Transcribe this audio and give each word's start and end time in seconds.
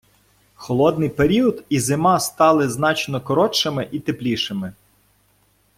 Холодний 0.55 1.09
період 1.09 1.63
і 1.69 1.79
зима 1.79 2.19
стали 2.19 2.69
значно 2.69 3.21
коротшими 3.21 3.87
і 3.91 3.99
теплішими. 3.99 4.73